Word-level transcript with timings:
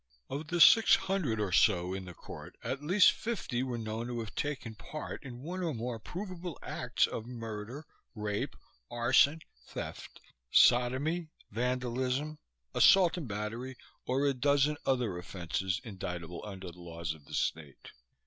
Of 0.31 0.47
the 0.47 0.59
six 0.59 0.95
hundred 0.95 1.39
or 1.39 1.51
so 1.51 1.93
in 1.93 2.05
the 2.05 2.15
court, 2.15 2.55
at 2.63 2.81
least 2.83 3.11
fifty 3.11 3.61
were 3.61 3.77
known 3.77 4.07
to 4.07 4.19
have 4.21 4.33
taken 4.33 4.73
part 4.73 5.21
in 5.23 5.43
one 5.43 5.61
or 5.61 5.75
more 5.75 5.99
provable 5.99 6.57
acts 6.63 7.05
of 7.05 7.27
murder, 7.27 7.85
rape, 8.15 8.55
arson, 8.89 9.41
theft, 9.67 10.19
sodomy, 10.49 11.29
vandalism, 11.51 12.39
assault 12.73 13.15
and 13.15 13.27
battery 13.27 13.77
or 14.07 14.25
a 14.25 14.33
dozen 14.33 14.75
other 14.87 15.19
offenses 15.19 15.79
indictable 15.83 16.41
under 16.47 16.71
the 16.71 16.79
laws 16.81 17.13
of 17.13 17.25
the 17.25 17.35
state. 17.35 17.91